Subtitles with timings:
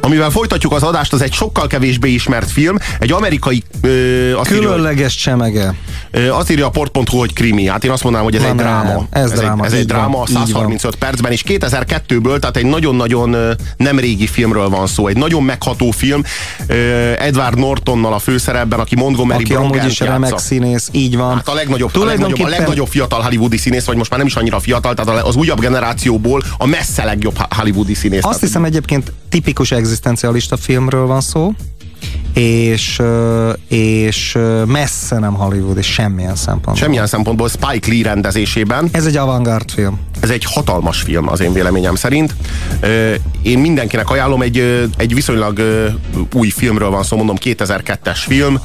[0.00, 3.62] Amivel folytatjuk az adást, az egy sokkal kevésbé ismert film, egy amerikai...
[3.80, 5.74] Ö, azt Különleges írja, csemege.
[6.10, 7.66] Ö, azt írja a port.hu, hogy krimi.
[7.66, 9.06] Hát én azt mondanám, hogy ez Na, egy dráma.
[9.10, 9.64] Ez, ez dráma.
[9.64, 13.36] Egy, ez egy dráma, 135 percben, és 2002-ből, tehát egy nagyon-nagyon
[13.76, 15.06] nem régi filmről van szó.
[15.06, 16.22] Egy nagyon megható film.
[17.18, 21.34] Edward Nortonnal a főszerepben, aki Montgomery aki amúgy is remek színész, így van.
[21.34, 24.34] Hát a legnagyobb, a legnagyobb, a legnagyobb fiatal hollywoodi színész, vagy most már nem is
[24.34, 28.24] annyira fiatal, tehát az újabb generációból a messze legjobb hollywoodi színész.
[28.24, 31.52] Azt hiszem egyébként tipikus egzisztencialista filmről van szó,
[32.34, 33.02] és,
[33.68, 36.74] és messze nem Hollywood, és semmilyen szempontból.
[36.74, 38.88] Semmilyen szempontból Spike Lee rendezésében.
[38.92, 39.98] Ez egy avantgárd film.
[40.20, 42.34] Ez egy hatalmas film az én véleményem szerint.
[43.42, 45.60] Én mindenkinek ajánlom, egy, egy viszonylag
[46.34, 48.60] új filmről van szó, mondom 2002-es film,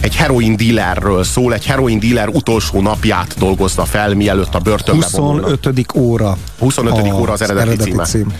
[0.00, 5.20] egy heroin dealerről szól, egy heroin dealer utolsó napját dolgozza fel, mielőtt a börtönbe 25.
[5.20, 5.84] Vonulna.
[5.94, 6.36] óra.
[6.58, 6.92] 25.
[6.92, 8.04] A, óra az eredeti, eredeti címe.
[8.04, 8.32] Cím.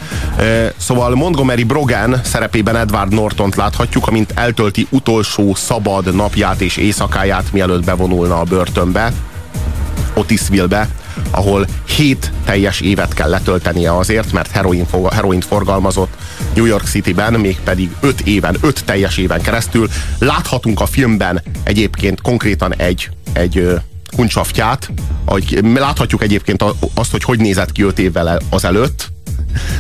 [0.76, 7.84] Szóval Montgomery Brogan szerepében Edward Nortont láthatjuk, amint eltölti utolsó szabad napját és éjszakáját, mielőtt
[7.84, 9.12] bevonulna a börtönbe,
[10.14, 10.88] Otisville-be,
[11.30, 16.12] ahol 7 teljes évet kell letöltenie azért, mert heroin, heroint forgalmazott
[16.54, 19.88] New York City-ben, mégpedig 5 éven, 5 teljes éven keresztül.
[20.18, 23.68] Láthatunk a filmben egyébként konkrétan egy, egy
[24.16, 24.90] kuncsaftját,
[25.24, 29.12] ahogy láthatjuk egyébként azt, hogy hogy nézett ki 5 évvel azelőtt,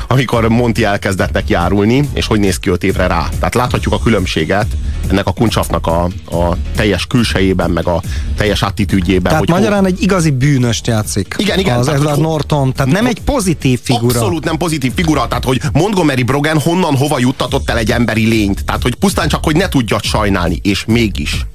[0.08, 3.28] amikor Monti elkezdett neki járulni, és hogy néz ki öt évre rá.
[3.38, 4.66] Tehát láthatjuk a különbséget
[5.10, 8.02] ennek a kuncsafnak a, a teljes külsejében, meg a
[8.36, 9.22] teljes attitűdjében.
[9.22, 11.34] Tehát hogy magyarán egy igazi bűnöst játszik.
[11.38, 11.78] Igen, igen.
[11.78, 14.18] Az Edward Norton, tehát nem egy pozitív figura.
[14.18, 18.64] Abszolút nem pozitív figura, tehát hogy Montgomery Brogan honnan hova juttatott el egy emberi lényt.
[18.64, 21.46] Tehát hogy pusztán csak, hogy ne tudja sajnálni, és mégis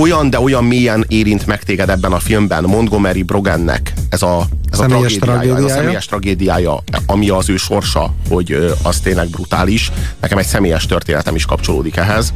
[0.00, 4.78] olyan, de olyan mélyen érint meg téged ebben a filmben Montgomery Brogannek ez a, ez
[4.78, 5.56] a tragédiája, tragédiája.
[5.56, 9.92] Ez a személyes tragédiája, ami az ő sorsa, hogy az tényleg brutális.
[10.20, 12.32] Nekem egy személyes történetem is kapcsolódik ehhez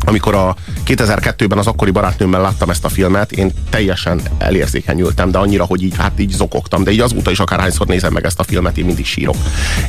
[0.00, 0.56] amikor a
[0.86, 5.96] 2002-ben az akkori barátnőmmel láttam ezt a filmet, én teljesen elérzékenyültem, de annyira, hogy így,
[5.96, 9.06] hát így zokogtam, de így azóta is akárhányszor nézem meg ezt a filmet, én mindig
[9.06, 9.36] sírok.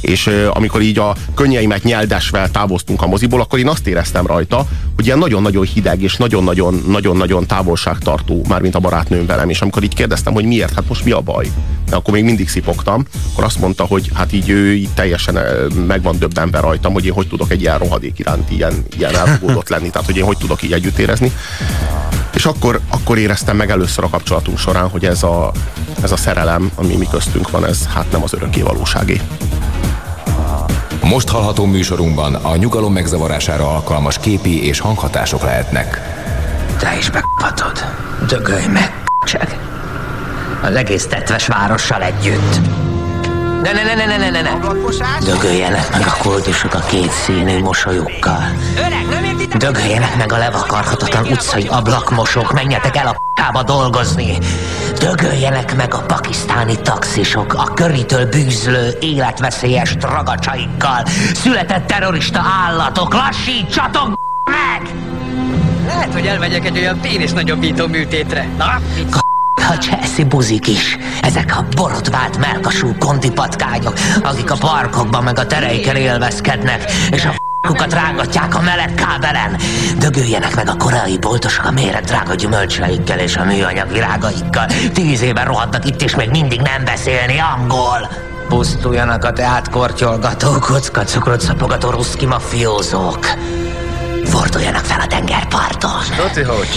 [0.01, 5.05] És amikor így a könnyeimet nyeldesvel távoztunk a moziból, akkor én azt éreztem rajta, hogy
[5.05, 10.45] ilyen nagyon-nagyon hideg és nagyon-nagyon-nagyon-nagyon távolságtartó, mármint a barátnőm velem, és amikor így kérdeztem, hogy
[10.45, 11.47] miért, hát most mi a baj?
[11.89, 15.39] De akkor még mindig szipogtam, akkor azt mondta, hogy hát így ő így teljesen
[15.87, 19.69] meg van döbbenve rajtam, hogy én hogy tudok egy ilyen rohadék iránt ilyen, ilyen elfogódott
[19.69, 19.89] lenni.
[19.89, 21.31] Tehát, hogy én hogy tudok így együtt érezni.
[22.33, 25.51] És akkor, akkor éreztem meg először a kapcsolatunk során, hogy ez a,
[26.01, 29.21] ez a szerelem, ami mi köztünk van, ez hát nem az örökké valóságé.
[31.01, 36.01] Most hallható műsorunkban a nyugalom megzavarására alkalmas képi és hanghatások lehetnek.
[36.77, 37.85] Te is megpatod.
[38.27, 39.64] Dögölj meg, csak.
[40.65, 42.59] Az egész tetves várossal együtt.
[43.63, 44.49] Ne, ne, ne, ne, ne, ne, ne.
[45.19, 48.43] Dögöljenek meg a koldusok a két színű mosolyukkal.
[49.57, 54.37] Dögöljenek meg a levakarhatatlan utcai ablakmosók, menjetek el a p***ába dolgozni.
[54.99, 61.05] Dögöljenek meg a pakisztáni taxisok, a köritől bűzlő, életveszélyes tragacsaikkal.
[61.33, 64.07] Született terrorista állatok, lassítsatok
[64.43, 64.89] meg!
[65.87, 68.47] Lehet, hogy elmegyek egy olyan pénisz nagyobbító műtétre.
[68.57, 68.79] Na,
[69.77, 70.97] cseszi buzik is.
[71.21, 73.93] Ezek a borotvált melkasú kontipatkányok,
[74.23, 77.33] akik a parkokban meg a tereiken élvezkednek, és a
[77.67, 79.57] kukat rángatják a meleg kábelen.
[79.99, 84.67] Dögöljenek meg a koreai boltosok a méret drága gyümölcseikkel és a műanyag virágaikkal.
[84.93, 88.09] Tíz éve rohadnak itt, és még mindig nem beszélni angol.
[88.49, 93.25] Pusztuljanak a teátkortyolgató, kockacukrot szapogató ruszki mafiózók.
[94.25, 95.91] Forduljanak fel a tengerparton.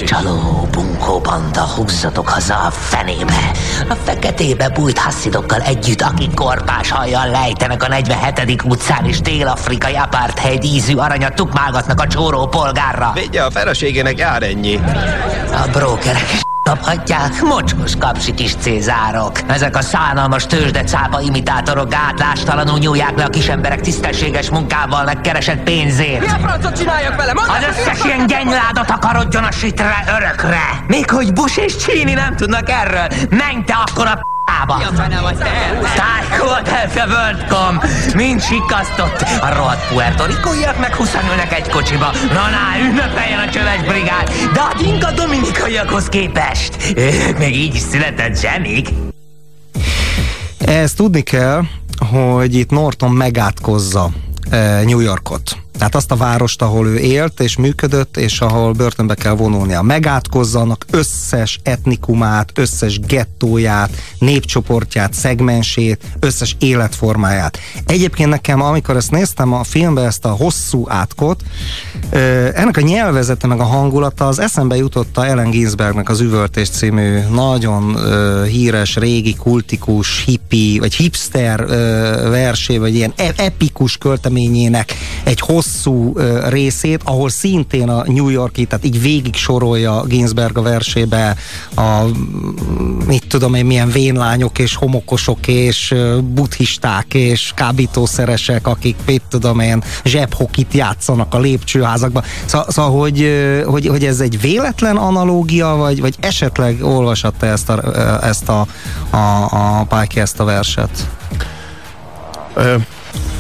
[0.05, 3.51] Csaló, bunkó, banda, húzzatok haza a fenébe.
[3.89, 8.63] A feketébe bújt hasszidokkal együtt, akik korpás hajjal lejtenek a 47.
[8.65, 13.13] utcán, és dél-afrikai apartheid ízű aranyat tukmálgatnak a csóró polgárra.
[13.15, 14.81] Vigye a feleségének jár ennyi.
[15.53, 19.41] A brókerek Kaphatják mocskos kapsi kis cézárok.
[19.47, 25.63] Ezek a szánalmas tőzsde cápa imitátorok gátlástalanul nyúlják le a kis emberek tisztességes munkával megkeresett
[25.63, 26.21] pénzét.
[26.21, 27.33] Mi a francot csináljak vele?
[27.33, 30.85] Mondd az összes ilyen genyládat akarodjon a sitre örökre.
[30.87, 33.07] Még hogy Bush és Csíni nem tudnak erről.
[33.31, 34.79] Menj te akkor a p***ába.
[35.97, 36.69] Tájkód
[37.09, 37.81] Worldcom.
[38.15, 39.21] Mind sikasztott.
[39.41, 42.13] A rohadt Puerto Ricóiak meg huszanülnek egy kocsiba.
[42.29, 44.31] Na, na, ünnepeljen a csöves brigád.
[44.53, 46.77] De a dinka dominikaiakhoz képest.
[46.97, 48.89] Ők még így is született zsenik.
[50.59, 51.63] Ezt tudni kell,
[52.11, 54.11] hogy itt Norton megátkozza
[54.51, 59.15] eh, New Yorkot Tehát azt a várost, ahol ő élt és működött, és ahol börtönbe
[59.15, 59.83] kell vonulnia.
[59.83, 67.59] Megátkozza annak összes etnikumát, összes gettóját, népcsoportját, szegmensét, összes életformáját.
[67.87, 71.43] Egyébként nekem, amikor ezt néztem a filmbe, ezt a hosszú átkot,
[72.55, 77.97] ennek a nyelvezete meg a hangulata az eszembe jutotta Ellen Ginsbergnek az Üvöltés című nagyon
[78.45, 81.67] híres, régi, kultikus, hippi, vagy hipster
[82.31, 84.95] versé, vagy ilyen e- epikus költeményének
[85.25, 85.67] egy hosszú
[86.49, 91.37] részét, ahol szintén a New Yorki, tehát így végig sorolja Ginsberg a versébe
[91.77, 92.03] a
[93.07, 99.83] mit tudom én, milyen vénlányok és homokosok és buddhisták és kábítószeresek, akik mit tudom én,
[100.05, 102.23] zsebhokit játszanak a lépcsőházakban.
[102.45, 103.33] Szóval, szóval hogy,
[103.67, 107.81] hogy, hogy ez egy véletlen analógia, vagy, vagy esetleg olvasatta ezt a,
[108.25, 108.67] ezt a,
[109.11, 111.09] a, a Páki ezt a verset?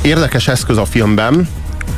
[0.02, 1.48] Érdekes eszköz a filmben,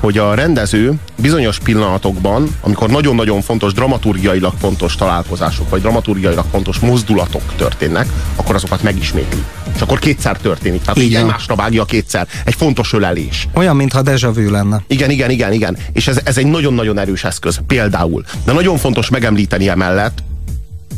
[0.00, 7.42] hogy a rendező bizonyos pillanatokban, amikor nagyon-nagyon fontos, dramaturgiailag fontos találkozások, vagy dramaturgiailag fontos mozdulatok
[7.56, 8.06] történnek,
[8.36, 9.44] akkor azokat megismétli.
[9.74, 10.80] És akkor kétszer történik.
[10.80, 12.26] Tehát így egymásra vágja kétszer.
[12.44, 13.48] Egy fontos ölelés.
[13.54, 14.82] Olyan, mintha deja vu lenne.
[14.86, 15.76] Igen, igen, igen, igen.
[15.92, 17.60] És ez, ez egy nagyon-nagyon erős eszköz.
[17.66, 18.24] Például.
[18.44, 20.22] De nagyon fontos megemlíteni emellett,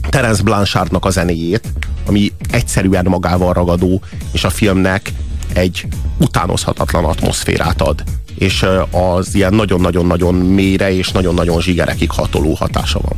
[0.08, 1.68] Terence Blanchardnak a zenéjét,
[2.06, 4.02] ami egyszerűen magával ragadó,
[4.32, 5.12] és a filmnek
[5.52, 5.86] egy
[6.18, 8.02] utánozhatatlan atmoszférát ad
[8.42, 13.16] és az ilyen nagyon-nagyon-nagyon mélyre és nagyon-nagyon zsigerekig hatoló hatása van.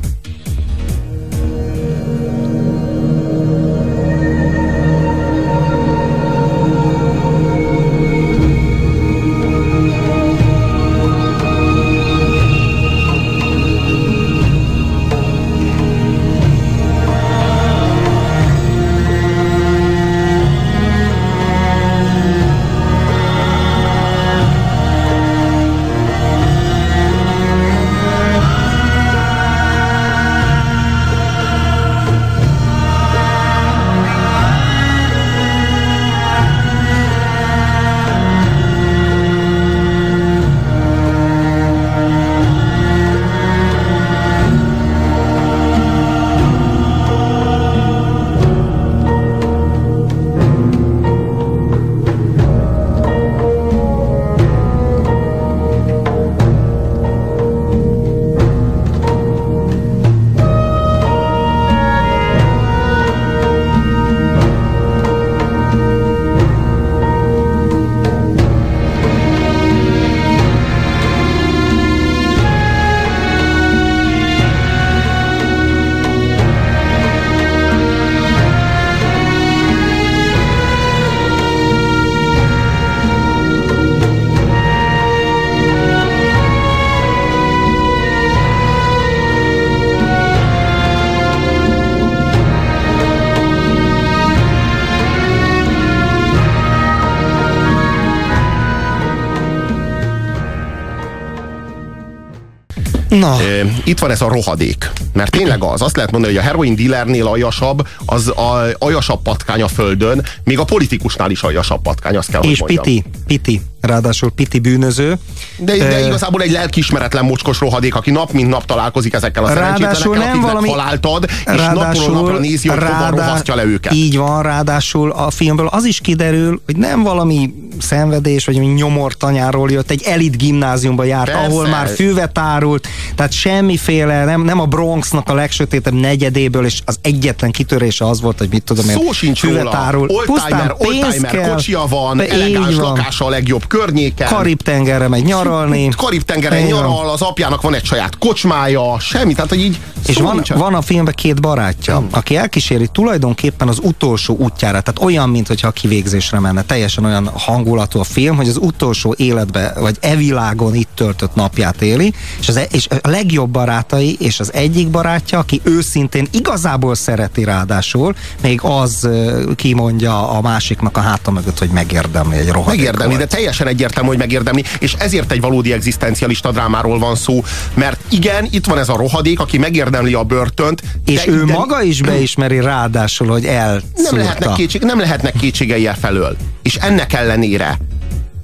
[103.18, 103.36] Na.
[103.84, 104.90] Itt van ez a rohadék.
[105.12, 109.62] Mert tényleg az, azt lehet mondani, hogy a heroin dealernél aljasabb, az a aljasabb patkány
[109.62, 113.02] a földön, még a politikusnál is aljasabb patkány, azt kell, És hogy mondjam.
[113.02, 115.18] piti, piti ráadásul piti bűnöző.
[115.56, 119.48] De, de uh, igazából egy lelkismeretlen mocskos rohadék, aki nap mint nap találkozik ezekkel a
[119.48, 123.92] szerencsétlenekkel, nem valami, halált ad, és napról napra nézi, hogy rádá, rohasztja le őket.
[123.92, 129.90] Így van, ráadásul a filmből az is kiderül, hogy nem valami szenvedés, vagy nyomortanyáról jött,
[129.90, 131.46] egy elit gimnáziumba járt, Persze.
[131.46, 136.98] ahol már füvet árult, tehát semmiféle, nem, nem a Bronxnak a legsötétebb negyedéből, és az
[137.02, 139.76] egyetlen kitörése az volt, hogy mit tudom én, Szó sincs füvet róla.
[139.76, 140.08] árul.
[140.08, 144.28] Oldtimer, oldtimer kocsia van, elegáns lakása a legjobb környéken.
[144.28, 145.88] Karib-tengerre megy nyaralni.
[145.96, 150.74] Karib-tengeren nyaral, az apjának van egy saját kocsmája, semmi, tehát hogy így És van, van
[150.74, 152.08] a filmben két barátja, hmm.
[152.10, 156.62] aki elkíséri tulajdonképpen az utolsó útjára, tehát olyan, mint hogyha a kivégzésre menne.
[156.62, 161.82] Teljesen olyan hangulatú a film, hogy az utolsó életbe, vagy e világon itt töltött napját
[161.82, 166.94] éli, és, az, e- és a legjobb barátai, és az egyik barátja, aki őszintén igazából
[166.94, 169.08] szereti ráadásul, még az
[169.56, 172.76] kimondja a másiknak a háta mögött, hogy megérdemli egy rohadt.
[172.76, 177.44] Megérdemli, de teljesen teljesen egyértelmű, hogy megérdemli, és ezért egy valódi egzisztencialista drámáról van szó,
[177.74, 180.82] mert igen, itt van ez a rohadék, aki megérdemli a börtönt.
[181.06, 183.82] És de, ő de, maga is beismeri ráadásul, hogy el.
[183.94, 186.36] Nem lehetnek, kétség, nem lehetnek kétségei felől.
[186.62, 187.78] És ennek ellenére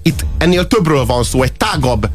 [0.03, 2.09] itt ennél többről van szó, egy tágabb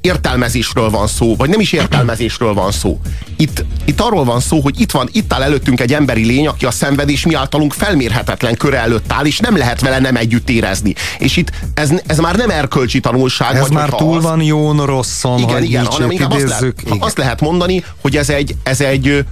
[0.00, 3.00] értelmezésről van szó, vagy nem is értelmezésről van szó.
[3.36, 6.66] Itt, itt arról van szó, hogy itt van, itt áll előttünk egy emberi lény, aki
[6.66, 10.94] a szenvedés mi általunk felmérhetetlen köre előtt áll, és nem lehet vele nem együtt érezni.
[11.18, 13.54] És itt ez, ez már nem erkölcsi tanulság.
[13.54, 17.04] Ez vagy már túl az, van jón rosszon, igen, igen, hanem inkább azt lehet, idézzük.
[17.04, 19.24] azt lehet mondani, hogy ez egy, ez egy,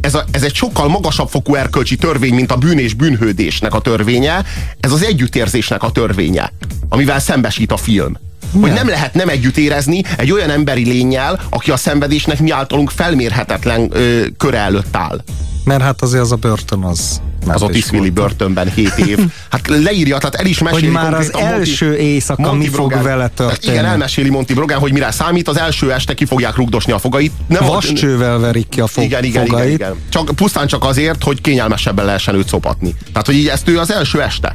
[0.00, 3.80] ez, a, ez egy sokkal magasabb fokú erkölcsi törvény, mint a bűn és bűnhődésnek a
[3.80, 4.44] törvénye.
[4.80, 6.52] Ez az együttérzésnek a törvénye,
[6.88, 8.16] amivel szembesít a film.
[8.60, 12.90] Hogy nem lehet nem együtt érezni egy olyan emberi lényel, aki a szenvedésnek mi általunk
[12.90, 15.20] felmérhetetlen ö, köre előtt áll.
[15.64, 17.20] Mert hát azért az a börtön az...
[17.48, 18.12] Az is Otis Willy volt.
[18.12, 19.18] börtönben 7 év.
[19.50, 22.74] Hát leírja, tehát el is meséli Hogy már az Monty- első éjszaka Monty mi fog
[22.88, 23.02] Brogan.
[23.02, 23.72] vele Tehát történni.
[23.74, 27.32] Igen, elmeséli Monty Brogan, hogy mire számít, az első este ki fogják rugdosni a fogait.
[27.48, 29.74] Nem Vascsővel verik ki a fog, igen, igen, igen, fogait.
[29.74, 29.94] igen.
[30.08, 32.94] Csak, pusztán csak azért, hogy kényelmesebben lehessen őt szopatni.
[33.12, 34.52] Tehát, hogy így ezt ő az első este.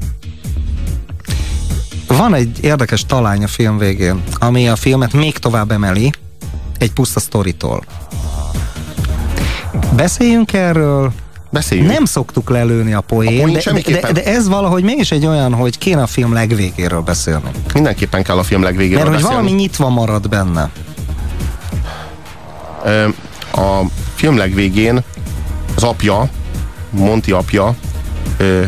[2.17, 6.11] Van egy érdekes talány a film végén, ami a filmet még tovább emeli
[6.77, 7.83] egy puszta sztoritól.
[9.95, 11.11] Beszéljünk erről,
[11.49, 11.91] Beszéljünk.
[11.91, 15.53] nem szoktuk lelőni a A poén, poén de, de, de, ez valahogy mégis egy olyan,
[15.53, 17.49] hogy kéne a film legvégéről beszélni.
[17.73, 19.43] Mindenképpen kell a film legvégéről Mert hogy beszélni.
[19.43, 20.69] valami nyitva marad benne.
[23.51, 23.81] A
[24.15, 25.03] film legvégén
[25.75, 26.29] az apja,
[26.89, 27.75] Monti apja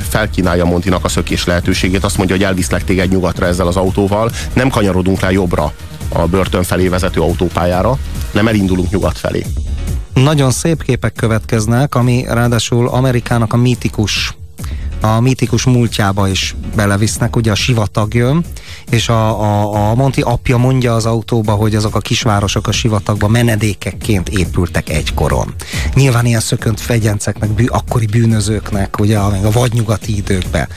[0.09, 4.69] felkínálja Montinak a szökés lehetőségét, azt mondja, hogy elviszlek téged nyugatra ezzel az autóval, nem
[4.69, 5.73] kanyarodunk le jobbra
[6.09, 7.97] a börtön felé vezető autópályára,
[8.31, 9.45] nem elindulunk nyugat felé.
[10.13, 14.35] Nagyon szép képek következnek, ami ráadásul Amerikának a mítikus
[15.03, 18.43] a mítikus múltjába is belevisznek, ugye a sivatag jön,
[18.89, 23.31] és a, a, a Monti apja mondja az autóba, hogy azok a kisvárosok a sivatagban
[23.31, 25.53] menedékekként épültek egykoron.
[25.93, 30.67] Nyilván ilyen szökönt fegyenceknek, bű, akkori bűnözőknek, ugye, még a vadnyugati időkben.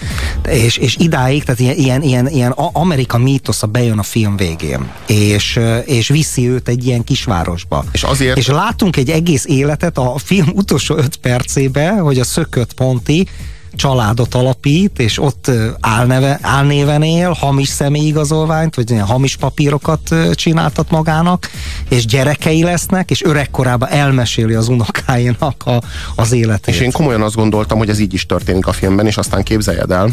[0.48, 4.90] És, és idáig, tehát ilyen, ilyen, ilyen, ilyen a- Amerika mítosza bejön a film végén,
[5.06, 7.84] és, és viszi őt egy ilyen kisvárosba.
[7.92, 12.72] És azért- És látunk egy egész életet a film utolsó öt percébe, hogy a szökött
[12.74, 13.28] Ponti
[13.72, 21.50] családot alapít, és ott álneve, álnéven él, hamis személyigazolványt, vagy ilyen hamis papírokat csináltat magának,
[21.88, 25.80] és gyerekei lesznek, és öregkorában elmeséli az unokáinak a,
[26.16, 26.74] az életét.
[26.74, 29.90] És én komolyan azt gondoltam, hogy ez így is történik a filmben, és aztán képzeljed
[29.90, 30.10] el,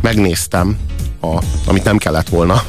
[0.00, 0.76] megnéztem,
[1.20, 2.62] a, amit nem kellett volna,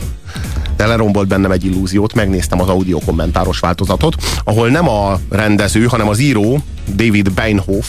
[0.75, 6.07] de lerombolt bennem egy illúziót, megnéztem az audio kommentáros változatot, ahol nem a rendező, hanem
[6.07, 6.59] az író,
[6.95, 7.85] David Beinhoff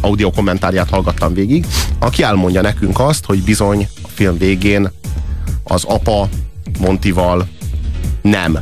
[0.00, 1.66] audio kommentárját hallgattam végig,
[1.98, 4.90] aki elmondja nekünk azt, hogy bizony a film végén
[5.64, 6.28] az apa
[6.78, 7.48] Montival
[8.22, 8.58] nem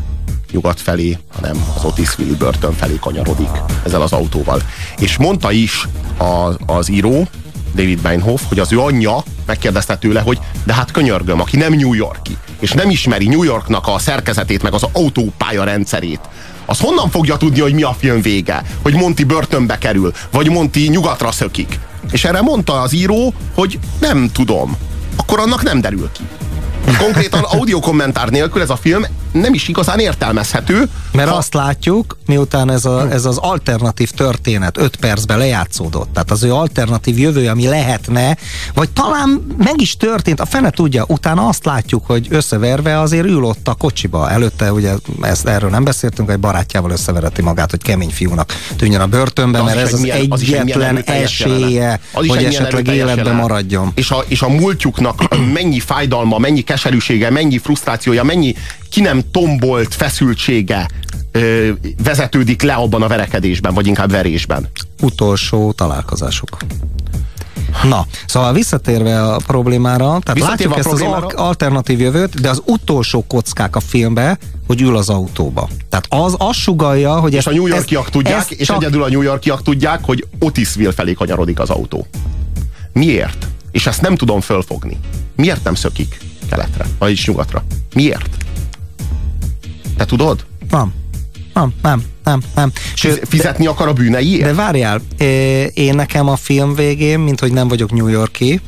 [0.52, 3.50] nyugat felé, hanem az Otisville börtön felé kanyarodik
[3.84, 4.62] ezzel az autóval.
[4.98, 7.28] És mondta is a, az író,
[7.74, 11.92] David Beinhoff, hogy az ő anyja megkérdezte tőle, hogy de hát könyörgöm, aki nem New
[11.92, 16.20] Yorki, és nem ismeri New Yorknak a szerkezetét, meg az autópálya rendszerét,
[16.70, 18.62] az honnan fogja tudni, hogy mi a film vége?
[18.82, 21.78] Hogy Monty börtönbe kerül, vagy Monty nyugatra szökik?
[22.10, 24.76] És erre mondta az író, hogy nem tudom.
[25.16, 26.22] Akkor annak nem derül ki.
[26.98, 30.88] Konkrétan audio kommentár nélkül ez a film nem is igazán értelmezhető.
[31.12, 36.30] Mert ha- azt látjuk, miután ez, a, ez az alternatív történet 5 percben lejátszódott, tehát
[36.30, 38.36] az ő alternatív jövője, ami lehetne,
[38.74, 43.44] vagy talán meg is történt, a fene tudja, utána azt látjuk, hogy összeverve azért ül
[43.44, 44.30] ott a kocsiba.
[44.30, 49.06] Előtte ugye ezt erről nem beszéltünk, hogy barátjával összevereti magát, hogy kemény fiúnak tűnjön a
[49.06, 53.22] börtönbe, mert ez egy az milyen- egy egyetlen esélye, Az hogy egy esetleg erőteljes életbe
[53.22, 53.40] jelenet.
[53.48, 53.92] maradjon.
[53.94, 58.54] És a, és a múltjuknak mennyi fájdalma, mennyi keserűsége, mennyi frusztrációja, mennyi
[58.90, 60.88] ki nem tombolt feszültsége
[61.32, 61.70] ö,
[62.04, 64.68] vezetődik le abban a verekedésben, vagy inkább verésben.
[65.02, 66.56] utolsó találkozásuk.
[67.84, 72.48] Na, szóval visszatérve a problémára, tehát Visszatérve látjuk ezt problémára- az al- alternatív jövőt, de
[72.50, 75.68] az utolsó kockák a filmbe, hogy ül az autóba.
[75.88, 78.76] Tehát az azt sugalja, hogy És ezt, a New Yorkiak ezt- tudják, ezt és csak-
[78.82, 82.06] egyedül a New Yorkiak tudják, hogy Otisville felé kanyarodik az autó.
[82.92, 83.46] Miért?
[83.70, 84.98] És ezt nem tudom fölfogni.
[85.36, 87.64] Miért nem szökik keletre, vagyis nyugatra?
[87.94, 88.28] Miért?
[90.00, 90.44] Te tudod?
[90.70, 90.92] Nem,
[91.54, 92.72] nem, nem, nem, nem.
[92.94, 94.44] Sőt, Fizetni akar a bűneiért?
[94.44, 95.00] De várjál,
[95.74, 98.60] én nekem a film végén, mint hogy nem vagyok New Yorki,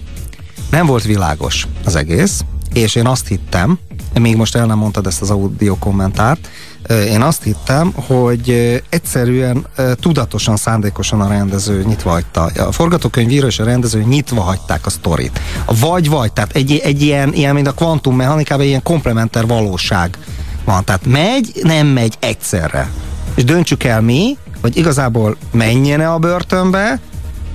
[0.70, 2.40] nem volt világos az egész,
[2.72, 3.78] és én azt hittem,
[4.20, 6.48] még most el nem mondtad ezt az audio kommentárt,
[6.88, 12.42] én azt hittem, hogy egyszerűen tudatosan, szándékosan a rendező nyitva hagyta.
[12.44, 15.40] A forgatókönyvíró és a rendező nyitva hagyták a sztorit.
[15.80, 20.18] Vagy, vagy, tehát egy, egy ilyen, ilyen, mint a kvantummechanikában, egy ilyen komplementer valóság
[20.64, 20.84] van.
[20.84, 22.90] Tehát megy, nem megy egyszerre.
[23.34, 27.00] És döntsük el mi, hogy igazából menjen-e a börtönbe,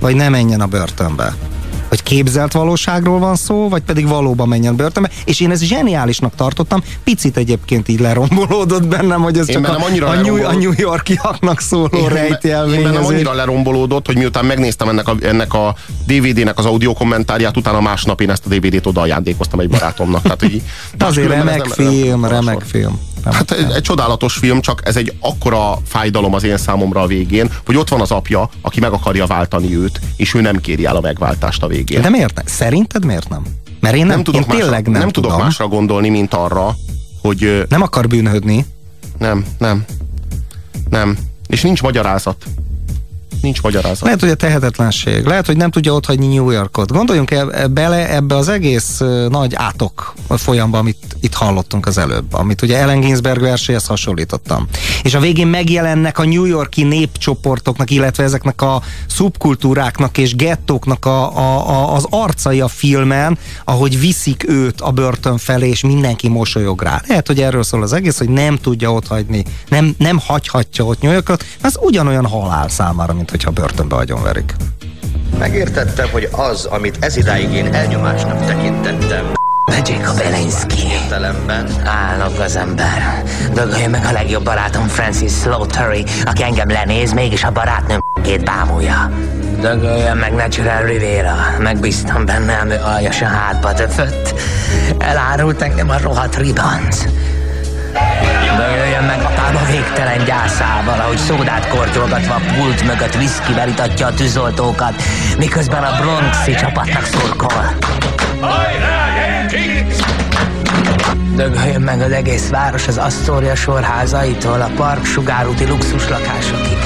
[0.00, 1.34] vagy ne menjen a börtönbe.
[1.88, 6.82] Hogy képzelt valóságról van szó, vagy pedig valóban menjen börtönbe, és én ez zseniálisnak tartottam,
[7.04, 10.52] picit egyébként így lerombolódott bennem, hogy ez Én csak a, annyira a, New, a.
[10.52, 13.06] New Yorkiaknak szóló Én bennem rejtjelményezés.
[13.06, 15.74] annyira lerombolódott, hogy miután megnéztem ennek a, ennek a
[16.06, 20.22] DVD-nek az audio kommentárját, utána másnap én ezt a DVD-t oda ajándékoztam egy barátomnak.
[20.22, 20.62] Tehát, hogy,
[20.96, 23.00] De azért remek film, remek film.
[23.24, 27.50] Hát egy, egy csodálatos film, csak ez egy akkora fájdalom az én számomra a végén,
[27.66, 30.96] hogy ott van az apja, aki meg akarja váltani őt, és ő nem kéri el
[30.96, 31.77] a megváltást a végén.
[31.84, 32.44] De miért nem?
[32.46, 33.42] Szerinted miért nem?
[33.80, 35.46] Mert én nem, nem tudok, én tényleg másra, nem, nem tudok tudom.
[35.46, 36.76] másra gondolni, mint arra,
[37.20, 38.66] hogy Nem akar bűnhődni.
[39.18, 39.84] nem, nem,
[40.90, 41.18] nem.
[41.46, 42.44] És nincs magyarázat.
[43.42, 44.04] Nincs magyarázat.
[44.04, 46.92] Lehet, hogy a tehetetlenség, lehet, hogy nem tudja otthagyni New Yorkot.
[46.92, 52.34] Gondoljunk e- e- bele ebbe az egész nagy átok folyamba, amit itt hallottunk az előbb,
[52.34, 54.66] amit ugye Ellen Ginsberg verséhez hasonlítottam.
[55.02, 61.36] És a végén megjelennek a New Yorki népcsoportoknak, illetve ezeknek a szubkultúráknak és gettóknak a,
[61.36, 66.82] a, a, az arcai a filmen, ahogy viszik őt a börtön felé, és mindenki mosolyog
[66.82, 67.02] rá.
[67.06, 71.00] Lehet, hogy erről szól az egész, hogy nem tudja ott hagyni, nem, nem hagyhatja ott
[71.00, 74.54] New Yorkot, ez ugyanolyan halál számára, mint hogyha börtönbe agyonverik.
[75.38, 79.36] Megértettem, hogy az, amit ezidáig én elnyomásnak tekintettem,
[79.84, 80.86] Jacob Belinsky.
[80.86, 83.22] értelemben Állok az ember.
[83.54, 89.10] Dögölje meg a legjobb barátom Francis Slaughtery, aki engem lenéz, mégis a barátnőm két bámulja.
[89.60, 91.34] Dögöljön meg Natural Rivera.
[91.58, 94.34] Megbíztam benne, ami aljas a hátba töfött.
[94.98, 97.04] Elárult engem a rohadt ribanc.
[99.98, 105.02] Végtelen gyászával, ahogy szódát kortyolgatva a pult mögött viszkivel itatja a tűzoltókat,
[105.38, 107.76] miközben a Bronxi csapatnak szurkol.
[111.36, 116.78] Dögöljön meg az egész város az Astoria sorházaitól, a park sugárúti luxus lakásokig.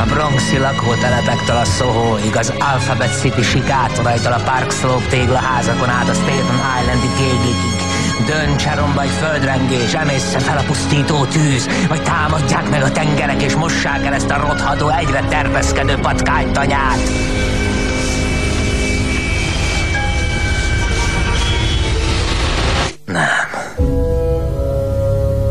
[0.00, 6.14] A Bronxi lakótelepektől a Sohoig, az Alphabet City sikátoraitól a Park Slope téglaházakon át a
[6.14, 7.79] Staten Islandi gégigig.
[8.30, 14.04] Döntse egy földrengés, emészsze fel a pusztító tűz, vagy támadják meg a tengerek, és mossák
[14.04, 16.98] el ezt a rothadó, egyre terpeszkedő patkánytanyát.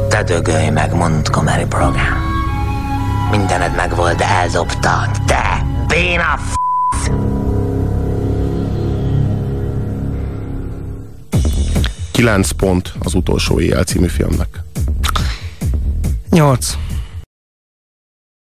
[0.10, 2.18] Te dögölj meg, Montgomery Brogan.
[3.32, 5.10] Mindened megvolt, de eldobtad.
[5.26, 6.59] Te, béna f...
[12.20, 14.62] Kilenc pont az utolsó éjjel című filmnek.
[16.30, 16.74] Nyolc.